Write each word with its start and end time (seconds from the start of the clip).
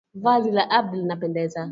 Vazi 0.13 0.51
la 0.51 0.67
Abdi 0.69 0.97
linapendeza. 0.97 1.69